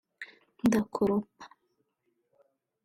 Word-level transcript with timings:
ndakoropa 0.65 1.43